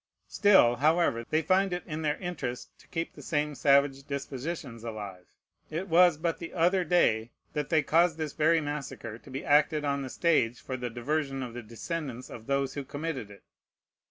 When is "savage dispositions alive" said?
3.53-5.27